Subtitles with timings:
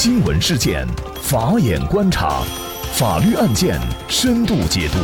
[0.00, 0.86] 新闻事件，
[1.20, 2.44] 法眼观察，
[2.94, 4.98] 法律案件深度解读，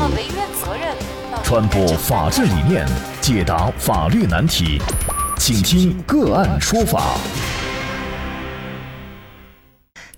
[1.42, 2.86] 传播法治理念，
[3.20, 4.80] 解答法律难题，
[5.36, 7.18] 请听个案说法。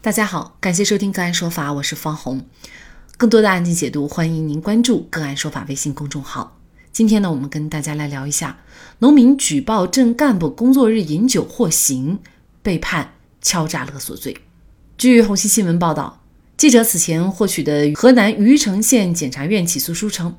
[0.02, 2.44] 大家好，感谢收听个案说法，我是方红。
[3.16, 6.58] 更多的案件解读，欢迎您关注个案说法微信公众号。
[6.92, 8.58] 今天呢，我们跟大家来聊一下
[8.98, 12.18] 农民举报镇干部工作日饮酒获刑，
[12.62, 13.14] 被判。
[13.40, 14.36] 敲诈勒索罪。
[14.98, 16.22] 据红星新闻报道，
[16.56, 20.34] 记者此前获取的河南虞城县检察院起诉书称，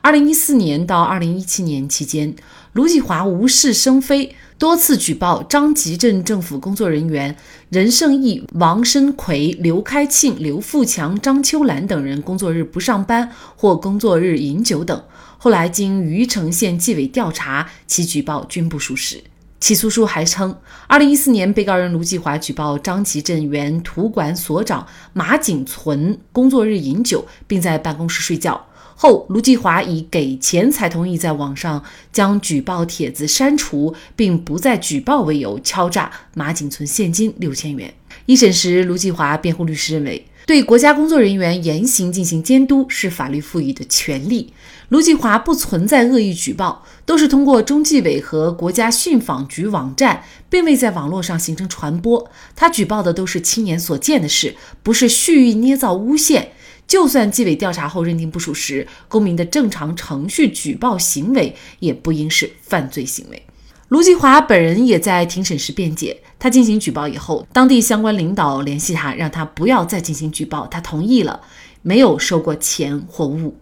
[0.00, 2.34] 二零一四年到二零一七年期间，
[2.72, 7.36] 卢继华无事生非，多次举报张集镇政府工作人员
[7.68, 15.04] 任胜义、王申奎、刘开庆、刘富强、张秋兰等人工作日不上班或工作日饮酒等。
[15.36, 19.22] 后来经虞城县纪委调查，其举报均不属实。
[19.60, 28.66] 起诉书还称，二零一四年，被告人卢继华举报张集镇原土管所长马景存工作日饮酒，并在办公室睡觉。
[28.94, 37.92] 后，卢继华以给钱才同意在网上将举报帖子删除，并不再举报为由，敲诈马景存现金六千元。
[38.26, 40.24] 一审时，卢继华辩护律师认为。
[40.46, 44.50] 对国家工作人员言行进行监督是法律赋予的权利。
[44.88, 52.30] 卢继华不存在恶意举报，都是通过中纪委和国家信访局网站，并未在网络上形成传播。
[52.56, 56.52] 他举报的都是亲眼所见的事，不是蓄意捏造诬陷。
[56.86, 63.42] 就算纪委调查后认定不属实，公民的正常程序举报行为也不应是犯罪行为。
[63.88, 71.42] 卢继华本人也在庭审时辩解，他进行举报以后，当地相关领导联系他，让他不要再进行举报，他同意了，
[71.82, 73.54] 没有收过钱或物。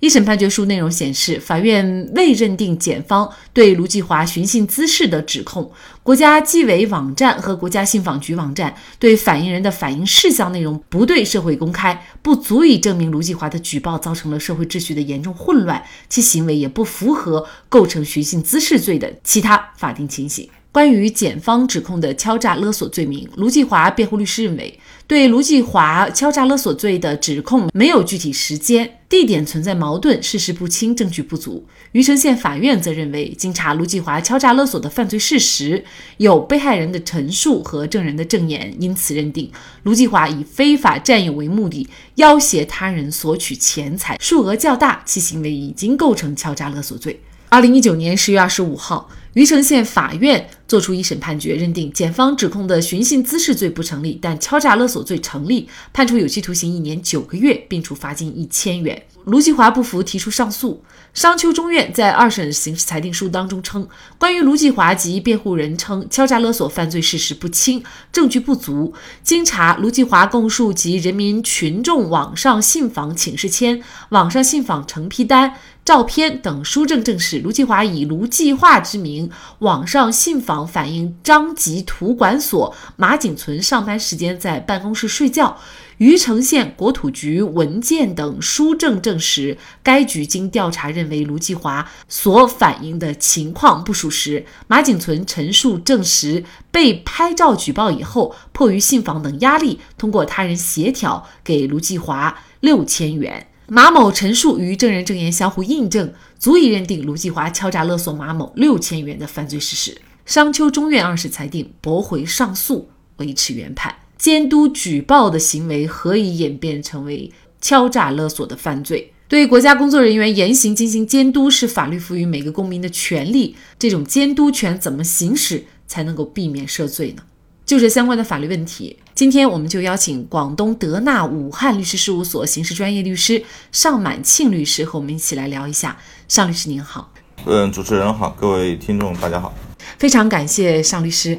[0.00, 5.70] 一审判决书内容显示，法院未认定检方对卢继华寻衅滋事的指控。
[6.02, 20.48] 国家纪委网站和国家信访局网站对反映人的反映事项内容不对社会公开，不足以证明卢继华的举报造成了社会秩序的严重混乱，其行为也不符合构成寻衅滋事罪的其他法定情形。
[20.72, 31.66] 关于检方指控的敲诈勒索罪名，卢继华辩护律师认为，对卢继华敲诈勒索罪的指控没有具体时间、地点存在矛盾，事实不清，证据不足。
[31.90, 35.84] 虞城县法院则认为，经查卢继华敲诈勒索的犯罪事实，
[36.18, 39.50] 有被害人的陈述和证人的证言，因此认定
[39.82, 47.20] 卢继华以非法占有为目的，要挟他人索取钱财，数额较大，其行为已经构成敲诈勒索罪。
[47.48, 49.10] 二零一九年十月二十五号。
[49.34, 59.00] 虞城县法院作出一审判决，认定检方指控的寻衅滋事罪不成立，但敲诈勒索罪成立，判处有期徒刑一年九个月，并处罚金一千元。
[59.26, 60.82] 卢继华不服，提出上诉。
[61.12, 63.86] 商丘中院在二审刑事裁定书当中称，
[64.18, 68.92] 关于卢继华及辩护人称敲诈勒索犯罪事实不清，证据不足。
[69.22, 75.54] 经查，卢继华供述及人民群众网上信访请示签、网上信访成批单。
[75.90, 79.28] 照片等书证证实，卢继华以卢继化之名
[79.58, 85.58] 网上信访反映张集土管所马景存上班时间在办公室睡觉。
[85.98, 94.46] 虞城县国土局文件等书证证实，该局经调查认为卢继华所反映的情况不属实。
[94.68, 103.48] 马景存陈述证实，被拍照举报以后，迫于信访等压力，通过他人协调给卢继华六千元。
[103.72, 109.96] 马某陈述与证人证言相互印证，足以认定卢继华敲诈勒索马某六千元的犯罪事实。
[110.26, 113.94] 商丘中院二审裁定驳回上诉，维持原判。
[114.18, 117.30] 监督举报的行为何以演变成为
[117.60, 119.12] 敲诈勒索的犯罪？
[119.28, 127.22] 对国家工作人员言行进行监督是法律赋予每个公民的权利，这种监督权怎么行使才能够避免涉罪呢？
[127.70, 135.96] 就这相关的法律问题，今天我们就邀请广东德纳武汉律师事务所刑事专业律师尚满庆律师和我们一起来聊一下。
[136.26, 137.12] 尚律师您好，
[137.46, 139.54] 嗯，主持人好，各位听众大家好，
[139.98, 141.38] 非常感谢尚律师。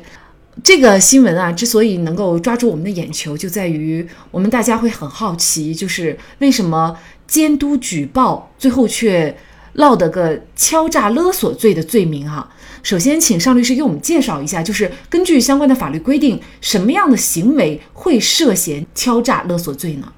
[0.64, 6.98] 这个新闻啊，之所以能够抓住我们的眼球，就在于我们大家会很好奇，就是为什么
[7.28, 9.36] 监督举报最后却
[9.74, 12.50] 落得个敲诈勒索罪的罪名啊？
[12.84, 20.12] 首先，请尚律师给我们介绍一下，就是根据相关的法律规定，什么样的行为会涉嫌敲诈勒索罪呢？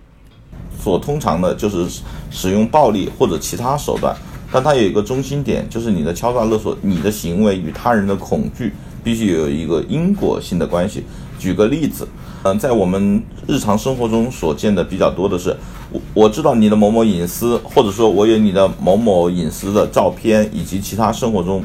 [0.81, 1.85] 所通常的就是
[2.31, 4.15] 使用暴力或者其他手段，
[4.51, 8.73] 但它有一个中心点，就是你的敲诈勒索，你的行为与他人的恐惧
[9.03, 11.03] 必须有一个因果性的关系。
[11.43, 12.07] 举个例子，
[12.43, 15.53] 嗯，在我们日常生活中所见的比较多的是，
[15.91, 21.61] 我我知道你的某某隐私，或者说我有你的某某隐私的照片以及其他生活中。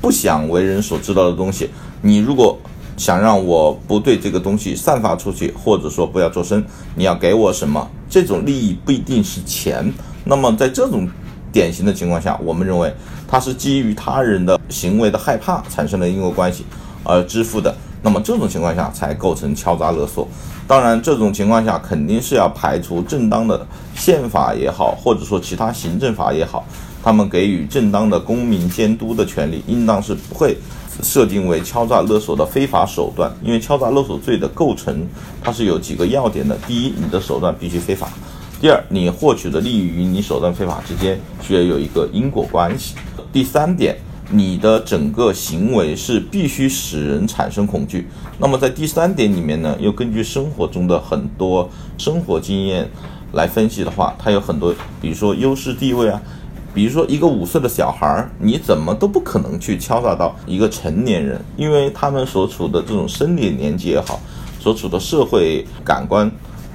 [0.00, 1.68] 不想为人所知道的东西，
[2.00, 2.58] 你如果
[2.96, 6.64] 想让我不对这个东西散发出去，或者说不要做声，
[6.96, 7.86] 你要给我什么？
[8.08, 9.92] 这种利益不一定是钱。
[10.24, 11.06] 那么在这种
[11.52, 12.90] 典型的情况下，我们认为
[13.28, 16.64] 它是基于他人的行为的害怕产生了因果关系
[17.04, 17.74] 而支付的。
[18.02, 20.26] 那么这种情况下才构成敲诈勒索。
[20.66, 23.66] 当然，这种情况下肯定是要排除正当的
[23.96, 26.64] 宪法也好，或者说其他行政法也好，
[27.02, 30.56] 他们给予正当的公民监督的权利，应当是不会
[31.02, 33.30] 设定为敲诈勒索的非法手段。
[33.42, 35.06] 因为敲诈勒索罪的构成，
[35.42, 38.06] 它是有几个要点的：第一，你的手段必须非法；
[38.60, 42.94] 第二，你获取的利益与你手段非法之间需要有一个因果关系；
[43.32, 43.96] 第三点。
[44.32, 48.06] 你的整个行为是必须使人产生恐惧。
[48.38, 51.68] 那么在第三点里面呢，又根据生活中的很多
[51.98, 52.88] 生活经验
[53.32, 56.22] 来分析的话，它有很多，比如说优势地位啊，
[56.72, 64.20] 比如说一个五岁的小孩儿，你怎么都不可能去敲诈到一个成年人，因为他们所处的这种生理年纪也好，
[64.60, 66.30] 所处的社会感官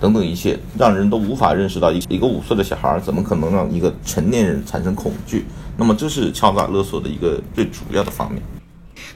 [0.05, 5.43] 等等一切，让人都无法认识到一一个五岁的小孩怎么可能让一个成年人产生恐惧。
[5.77, 8.39] 那么这是敲诈勒索的一个最主要的方面。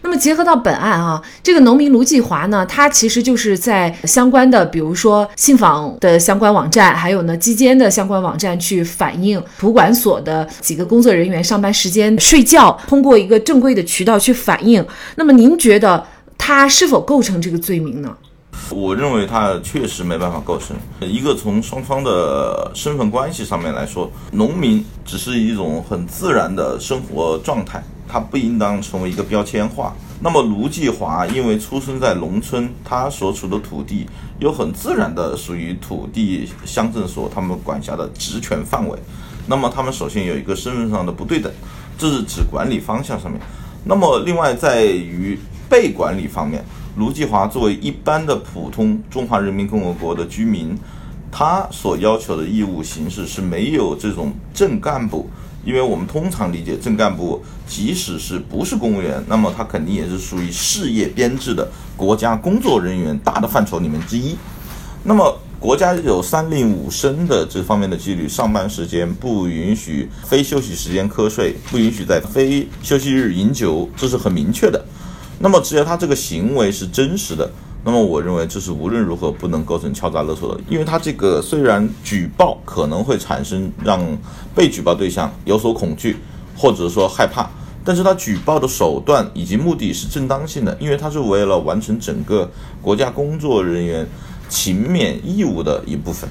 [0.02, 14.84] 那么结合到本案啊，这个农民卢继华呢，他其实就是在相关的，比如说信访的相关网站，还有呢基监的相关网站去反映土管所的几个工作人员上班时间睡觉，通过一个正规的渠道去反映。
[15.18, 16.04] 那么您觉得
[16.36, 18.18] 他是否构成这个罪名呢？
[18.72, 29.96] 我认为他确实没办法构成一个从双方的身份关系上面来说，农民只是一种很自然的生活状态，他不应当成为一个标签化。
[30.22, 34.06] 那么卢继华因为出生在农村，他所处的土地
[34.40, 39.00] 又很自然的属于土地乡镇所他们管辖的职权范围，
[39.48, 41.52] 那么他们首先有一个身份上的不对等，
[41.98, 43.42] 这是指管理方向上面。
[43.84, 46.64] 那么另外在于被管理方面。
[47.00, 50.78] 卢继华作为一般的普通中华人民共和国的居民，
[51.32, 55.30] 他所要求的义务形式是没有这种正干部，
[55.64, 64.36] 因为我们通常理解正干部，即使是不是公务员，那么他肯定也是属于事业编制的国家工作人员大的范畴里面之一。
[65.02, 74.84] 那么国家有三令五申的这方面的纪律，上班时间不允许非休息时间瞌睡，不允许在非休息日饮酒，这是很明确的。
[75.42, 77.50] 那么，只要他这个行为是真实的，
[77.86, 84.06] 那么我认为这是无论如何不能构成敲诈勒索的，因为他这个虽然举报可能会产生让
[84.54, 86.18] 被举报对象有所恐惧，
[86.58, 87.50] 或者说害怕，
[87.86, 92.52] 但是他举报的手段以及目的是正当性的，因为他是为了完成整个
[92.82, 94.06] 国家工作人员
[94.50, 96.30] 勤勉义务的一部分。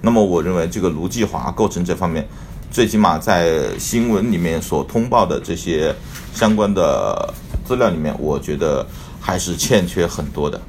[0.00, 2.24] 那么，我认为这个卢继华构成这方面，
[2.70, 5.92] 最起码在新闻里面所通报的这些
[6.32, 7.34] 相关的。
[7.64, 8.86] 资料里面，我觉得
[9.20, 10.60] 还是欠缺很多的。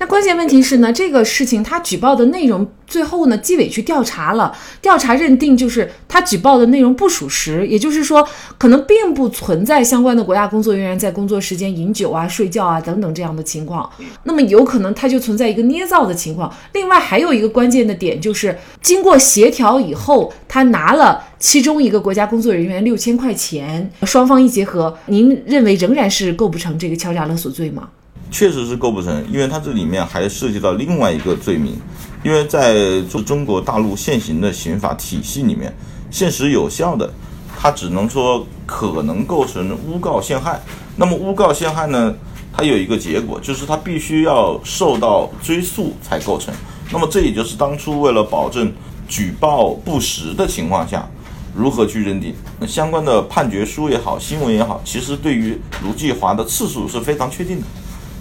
[0.00, 13.90] 那关键问题是呢，这个事情他举报的内容，最后呢，纪委去调查了，调查认定就是他举报的内容不属实，也就是说，可能并不存在相关的国家工作人员在工作时间饮酒啊、睡觉啊等等这样的情况。
[14.22, 16.52] 那么有可能他就存在一个捏造的情况。
[16.74, 27.88] 另外还有一个关键的点就是，经过协调以后，他拿了其中一个国家工作人员六千块钱，双方一结合，您认为仍然是构不成这个敲诈勒索罪吗？
[28.30, 31.76] 确实是构不成，因为它这里面还涉及到另外一个罪名，
[32.22, 35.74] 因为在中中国大陆现行的刑法体系里面，
[36.10, 37.12] 现实有效的，
[37.58, 40.60] 它只能说可能构成诬告陷害。
[40.96, 42.14] 那么诬告陷害呢，
[42.52, 46.52] 它有一个结果，就是它必须要受到追诉才构成。
[46.92, 48.72] 那么这也就是当初为了保证
[49.08, 51.08] 举报不实的情况下，
[51.54, 52.34] 如何去认定？
[52.66, 57.66] 相关的判决书也好，新闻也好，其实对于卢继华的次数是非常确定的。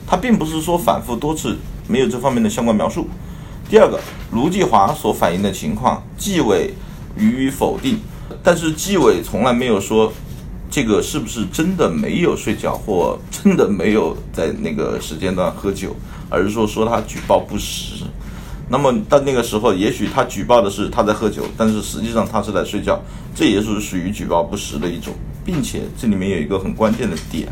[0.08, 3.08] 他并不是说反复多次没有这方面的相关描述。
[3.70, 4.00] 第二个，
[4.32, 6.74] 卢继华所反映的情况，纪委
[7.18, 8.00] 予以否定，
[8.42, 10.14] 但是纪委从来没有说
[10.72, 15.94] 这个是不是真的没有睡觉或真的没有在那个时间段喝酒，
[16.30, 18.06] 而是说说他举报不实。
[18.70, 23.02] 那么到那个时候，也许他举报的是他在喝酒，但是实际上他是在睡觉，
[23.36, 25.14] 这也是属于举报不实的一种，
[25.46, 27.48] 并且这里面有一个很关键的点。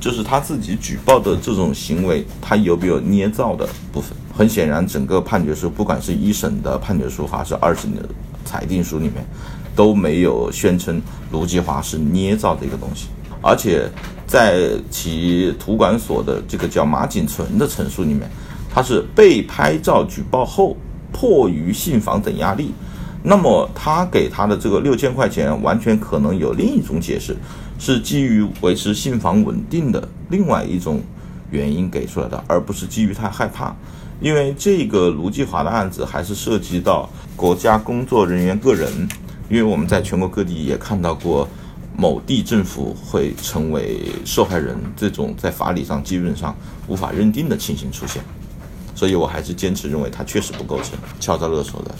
[0.00, 4.16] 就是他自己举报的这种行为，他有没有捏造的部分？
[4.34, 8.02] 很显然，整个判决书，不管是一审的判决书还是二审的
[8.44, 9.16] 裁定书里面，
[9.76, 13.08] 都没有宣称卢继华是捏造的一个东西。
[13.42, 13.86] 而且，
[14.26, 18.30] 在其图管所的这个叫马景存的陈述里面，
[18.72, 20.76] 他是被拍照举报后，
[21.12, 22.72] 迫于信访等压力。
[23.22, 27.36] 那么他给他的这个六千块钱，完全可能有另一种解释，
[27.80, 31.00] 是基于维持信访稳定的另外一种
[31.50, 33.74] 原因给出来的，而不是基于他害怕。
[34.20, 39.08] 因为这个卢继华的案子还是涉及到国家工作人员个人，
[39.48, 41.48] 因为我们在全国各地也看到过
[41.96, 46.54] 某地政府会成为受害人，这种在法理上基本上
[46.86, 48.22] 无法认定的情形出现，
[48.94, 51.94] 所以我还是坚持认为他确实不构成敲诈勒索的。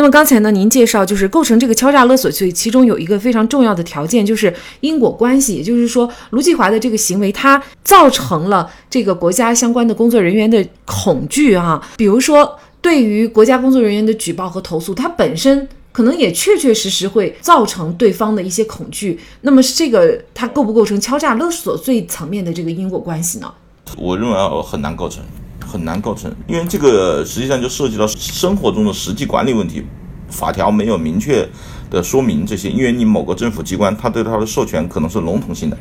[0.00, 11.86] 那么刚才呢，您介绍就是构成这个敲诈勒索罪，其中有一个非常重要的条件，就是因果关系，也就是说，卢继华的这个行为，它造成了这个国家相关的工作人员的恐惧啊。
[11.98, 19.20] 比如说，对于国家工作人员的举报和投诉，它本身可能也确确实实会造成对方的一些恐惧。
[19.42, 23.52] 那么，这个它构不构成敲诈勒索罪层面的这个因果关系呢？
[23.98, 25.22] 我认为很难构成。
[25.70, 29.84] 很难构成，因为这个实际上就涉及到生活中的实际管理问题，
[30.28, 31.48] 法条没有明确
[31.88, 32.68] 的说明这些。
[32.68, 35.78] 因为你某个政府机关，它对它的授权可能是笼统性的。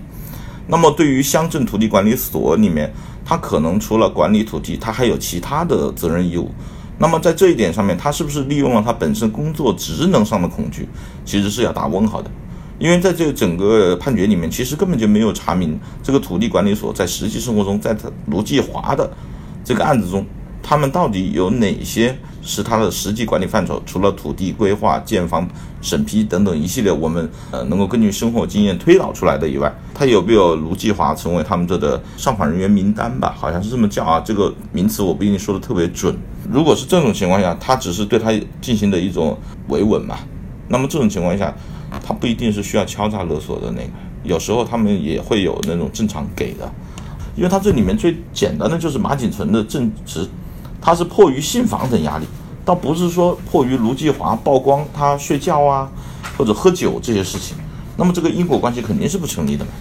[0.67, 2.93] 那么对于乡镇土地管理所里面，
[3.25, 6.51] 它可能除了管理土地，它还有其他的责任义务。
[6.99, 10.87] 那么在这一点上面，它是不是利用了它本身工作职能上的恐惧，
[11.25, 12.29] 其实是要打问号的。
[12.77, 19.09] 因为在这个整个判决里面，其实根本就没有查明这个土地管理所在实际生活中，在他卢继华的。
[19.69, 20.25] 这个案子中，
[20.63, 23.79] 他们到底有哪些是他的实际管理范畴？
[23.85, 25.47] 除了土地规划、建房
[25.79, 33.31] 审批等等一系列我们呃能够根据生活经验推导出来的以外，他有没有卢继华成为他们这的上访人员名单吧？
[33.37, 36.17] 好像是这么叫啊，这个名词我不一定说的特别准。
[36.51, 40.17] 如果是这种情况下，他只是对他进行的一种维稳嘛，
[40.69, 41.53] 那么这种情况下，
[42.03, 43.89] 他不一定是需要敲诈勒索的那个，
[44.23, 46.67] 有时候他们也会有那种正常给的。
[47.39, 50.27] 因为他这里面最简单的就是马景存的正直，
[50.81, 52.25] 他是迫于信访等压力，
[52.65, 55.89] 倒不是说迫于卢继华曝光他睡觉啊
[56.37, 57.55] 或者喝酒这些事情，
[57.95, 59.71] 那么这个因果关系肯定是不成立的嘛。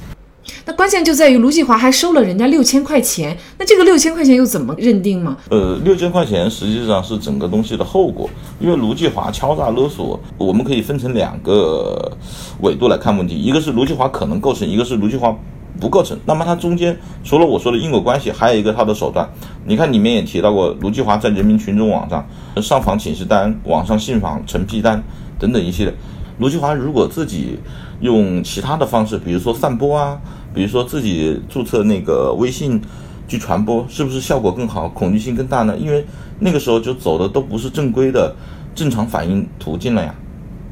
[0.64, 5.36] 那关键就在于卢继华还收了人家六千块钱，那这个六千块钱又怎么认定吗？
[5.50, 12.16] 呃，六千块钱实际上是整个东西的后果，因为卢继华敲诈勒索，我们可以分成两个
[12.60, 15.36] 维度来看问题，一个是卢继华可能构成，一个是卢继华。
[15.80, 16.18] 不构成。
[16.24, 19.28] 那么它中间除了我说的因果关系，还有一个它的手段。
[19.66, 22.26] 你看里面也提到过，卢继华在人民群众网上
[22.62, 25.02] 上访请示单、网上信访承批单
[25.38, 25.94] 等等一系列。
[26.38, 27.58] 卢继华如果自己
[28.00, 30.18] 用其他的方式，比如说散播啊，
[30.54, 32.80] 比如说自己注册那个微信
[33.26, 35.76] 去传播，是不是效果更好，恐惧性更大呢？
[35.76, 36.04] 因为
[36.38, 38.34] 那个时候就走的都不是正规的
[38.74, 40.14] 正常反应途径了呀。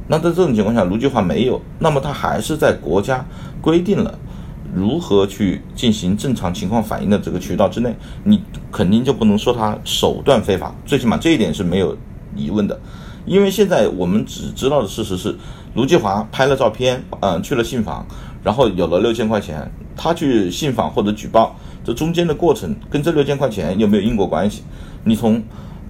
[0.09, 3.27] 那在这种情况下，卢继华没有，那么他还是在国家
[3.61, 4.17] 规定了。
[4.75, 7.95] 如何去进行正常情况反应的这个渠道之内，
[8.25, 11.97] 你肯定就不能说他手段非法，最起码这一点是没有
[12.35, 12.79] 疑问的。
[13.25, 15.37] 因为现在我们只知道的事实是，
[15.75, 18.07] 卢继华拍了照片，嗯，去了信访，
[18.45, 19.71] 然后有了六千块钱。
[19.97, 24.63] 他去信访或者举报，这中间的过程跟这六千块钱有没有因果关系？
[25.05, 25.43] 你从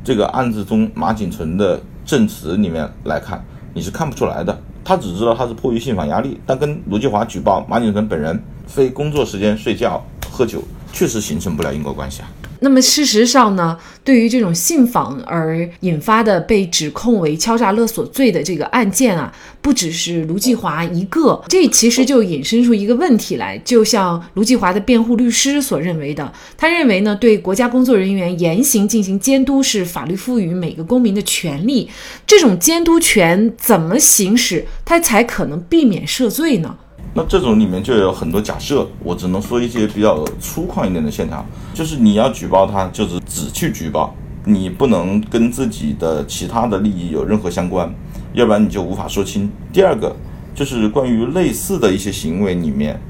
[0.05, 4.57] 这个案子中马景存的证词里面来看，你是看不出来的。
[4.85, 12.29] 他只知道他是迫于信访压力，但跟卢继华举报马景存本人非工作时间睡觉喝酒，确实形成不了因果关系啊。
[12.61, 19.31] 那么事实上呢，对于这种信访而引发的被指控为敲诈勒索罪的这个案件啊，
[19.61, 23.59] 不只是卢继华一个，这其实就引申出一个问题来。
[23.59, 31.91] 就像卢继华的辩护律师所认为的，他认为呢，对国家工作人员言行进行监督是法律赋予每个公民的权利，
[32.27, 36.79] 这种监督权怎么行使，他才可能避免涉罪呢？
[37.15, 47.91] 那这种里面就有很多假设，我只能说一些比较粗犷一点的线条，就是你要举报他，就是只去举报，你不能跟自己的其他的利益有任何相关，
[48.35, 49.51] 要不然你就无法说清。
[49.73, 50.15] 第二个
[50.55, 53.01] 就是关于类似的一些行为里面，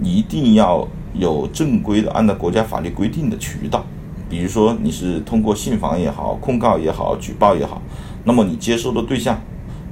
[0.00, 3.84] 一定要有正规的按照国家法律规定的渠道，
[4.30, 7.82] 比如说你是通过信访也好、控告也好、举报也好，
[8.22, 9.36] 那么你接收的对象，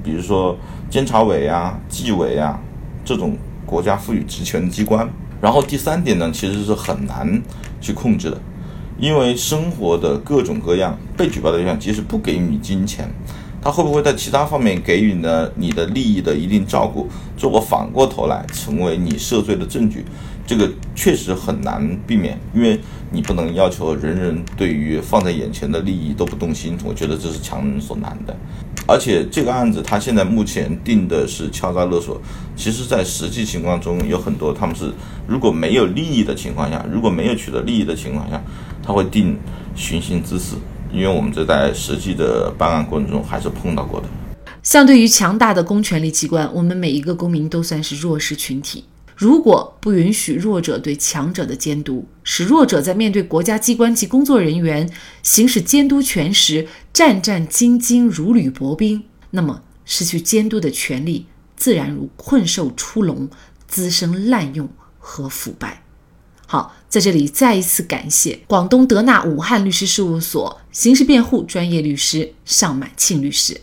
[0.01, 0.55] 比如说
[0.89, 2.57] 监察委啊、纪委啊
[3.03, 3.35] 这种。
[3.67, 5.07] 国家赋予职权的机关，
[5.41, 7.39] 然后第三点呢，其实是很难
[7.81, 8.41] 去控制的，
[8.97, 13.07] 因为生活的各种各样被举报的对象，即使不给予你金钱，
[13.61, 20.05] 他会不会在其他方面给予呢你的利益的一定照顾，做果反过头来成为你涉罪的证据，
[20.45, 22.79] 这个确实很难避免，因为
[23.11, 28.33] 你不能要求人人对于放在眼前的利益都不动心，我觉得这是强人所难的。
[28.87, 32.21] 而且这个案子，他现在目前定的是敲诈勒索。
[32.55, 34.91] 其实，在实际情况中，有很多他们是
[35.27, 38.41] 如果没有利益的情况下，如果没有取得利益的情况下，
[38.81, 39.37] 他会定
[39.75, 40.55] 寻衅滋事。
[40.89, 44.07] 因为我们这在实际的办案过程中还是碰到过的。
[44.63, 48.85] 相对于强大的公权力机关，我们每一个公民都算是弱势群体。
[49.17, 54.87] 如果不允许弱者对强者的监督，使弱者在面对国家机关及工作人员
[55.23, 63.27] 行使监督权时战战兢兢、如履薄冰，那么失去监督的权利，自然如困兽出笼，
[63.67, 64.69] 滋生滥用
[64.99, 65.81] 和腐败。
[66.45, 73.59] 好，在这里再一次感谢广东德纳武汉律师事务所刑事辩护专业律师尚满庆律师。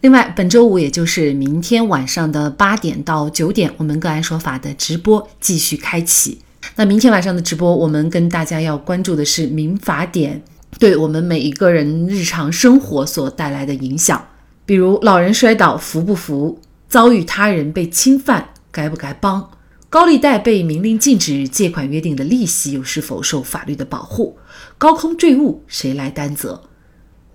[0.00, 6.38] 另外，本周五，也就是明天晚上的八点到九点，我们个案说法的直播继续开启。
[6.76, 10.42] 那明天晚上的直播，我们跟大家要关注的是民法典
[10.78, 14.26] 对我们每一个人日常生活所带来的影响，
[14.64, 19.50] 比如老人摔倒扶不扶，遭遇他人被侵犯该不该帮，
[19.90, 24.38] 高利贷被明令禁止借款约定的利息又是否受法律的保护，
[24.78, 26.62] 高空坠物谁来担责？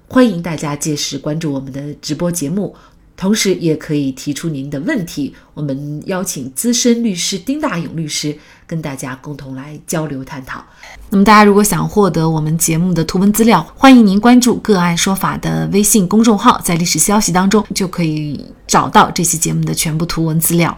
[0.08, 2.76] 欢迎大家届时关注我们的直播节目，
[3.18, 10.64] 同时也可以提出您的问题，我们邀请资深律师丁大勇律师跟大家共同来交流探讨。
[11.10, 20.78] 那么，大家如果想获得我们节目的图文资料，欢迎您关注“个案说法”的微信公众号，在历史消息当中就可以找到这期节目的全部图文资料。